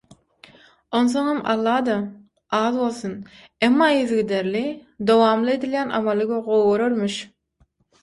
[0.99, 1.97] Onsoňam Alla-da
[2.61, 3.15] az bolsun,
[3.69, 4.67] emma yzygiderli,
[5.13, 7.25] dowamly edilýän amaly gowy görermiş.